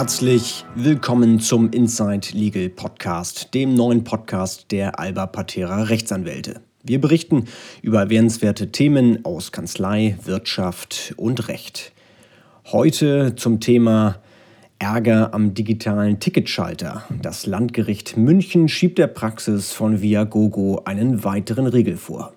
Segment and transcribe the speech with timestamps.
[0.00, 6.62] Herzlich willkommen zum Inside Legal Podcast, dem neuen Podcast der Alba Patera Rechtsanwälte.
[6.82, 7.44] Wir berichten
[7.82, 11.92] über erwähnenswerte Themen aus Kanzlei, Wirtschaft und Recht.
[12.72, 14.16] Heute zum Thema
[14.78, 17.04] Ärger am digitalen Ticketschalter.
[17.20, 22.32] Das Landgericht München schiebt der Praxis von Viagogo einen weiteren Riegel vor.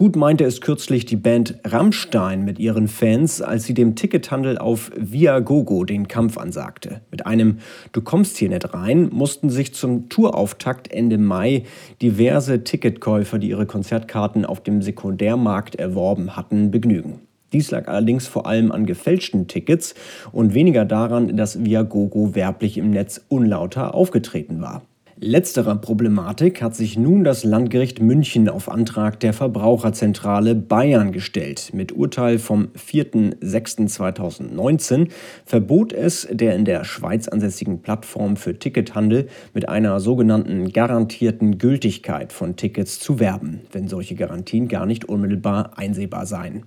[0.00, 4.90] Gut meinte es kürzlich die Band Rammstein mit ihren Fans, als sie dem Tickethandel auf
[4.96, 7.02] Viagogo den Kampf ansagte.
[7.10, 7.58] Mit einem
[7.92, 11.64] Du kommst hier nicht rein mussten sich zum Tourauftakt Ende Mai
[12.00, 17.20] diverse Ticketkäufer, die ihre Konzertkarten auf dem Sekundärmarkt erworben hatten, begnügen.
[17.52, 19.94] Dies lag allerdings vor allem an gefälschten Tickets
[20.32, 24.80] und weniger daran, dass Viagogo werblich im Netz unlauter aufgetreten war.
[25.22, 31.72] Letzterer Problematik hat sich nun das Landgericht München auf Antrag der Verbraucherzentrale Bayern gestellt.
[31.74, 35.10] Mit Urteil vom 4.6.2019
[35.44, 42.32] verbot es der in der Schweiz ansässigen Plattform für Tickethandel mit einer sogenannten garantierten Gültigkeit
[42.32, 46.64] von Tickets zu werben, wenn solche Garantien gar nicht unmittelbar einsehbar seien.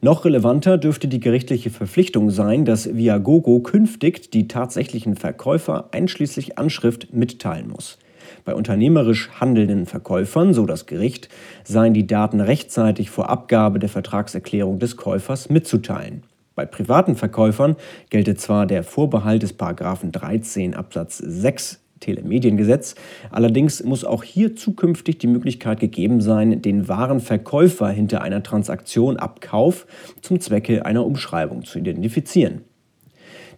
[0.00, 7.12] Noch relevanter dürfte die gerichtliche Verpflichtung sein, dass Viagogo künftig die tatsächlichen Verkäufer einschließlich Anschrift
[7.12, 7.98] mitteilen muss.
[8.44, 11.28] Bei unternehmerisch handelnden Verkäufern, so das Gericht,
[11.62, 16.22] seien die Daten rechtzeitig vor Abgabe der Vertragserklärung des Käufers mitzuteilen.
[16.54, 17.76] Bei privaten Verkäufern
[18.10, 22.94] gelte zwar der Vorbehalt des 13 Absatz 6 Telemediengesetz.
[23.30, 29.16] Allerdings muss auch hier zukünftig die Möglichkeit gegeben sein, den wahren Verkäufer hinter einer Transaktion
[29.16, 29.86] Abkauf
[30.20, 32.60] zum Zwecke einer Umschreibung zu identifizieren.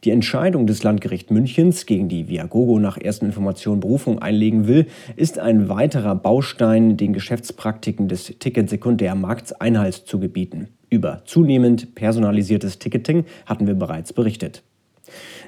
[0.05, 5.38] Die Entscheidung des Landgericht Münchens, gegen die Viagogo nach ersten Informationen Berufung einlegen will, ist
[5.38, 10.69] ein weiterer Baustein, den Geschäftspraktiken des Ticketsekundärmarkts Einhalt zu gebieten.
[10.91, 14.62] Über zunehmend personalisiertes Ticketing hatten wir bereits berichtet.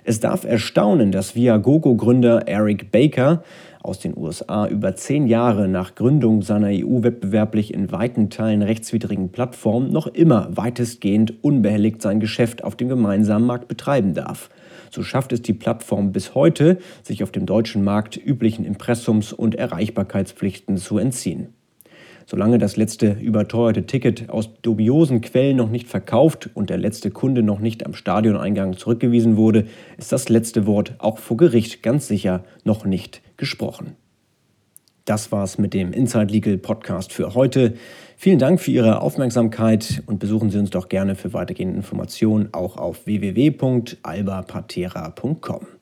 [0.05, 3.43] Es darf erstaunen, dass Viagogo-Gründer Eric Baker
[3.83, 9.91] aus den USA über zehn Jahre nach Gründung seiner EU-wettbewerblich in weiten Teilen rechtswidrigen Plattform
[9.91, 14.51] noch immer weitestgehend unbehelligt sein Geschäft auf dem gemeinsamen Markt betreiben darf.
[14.91, 19.55] So schafft es die Plattform bis heute, sich auf dem deutschen Markt üblichen Impressums- und
[19.55, 21.55] Erreichbarkeitspflichten zu entziehen.
[22.31, 27.43] Solange das letzte überteuerte Ticket aus dubiosen Quellen noch nicht verkauft und der letzte Kunde
[27.43, 29.65] noch nicht am Stadioneingang zurückgewiesen wurde,
[29.97, 33.97] ist das letzte Wort auch vor Gericht ganz sicher noch nicht gesprochen.
[35.07, 37.73] Das war's mit dem Inside Legal Podcast für heute.
[38.19, 42.77] Vielen Dank für Ihre Aufmerksamkeit und besuchen Sie uns doch gerne für weitergehende Informationen auch
[42.77, 45.78] auf www.albapatera.com.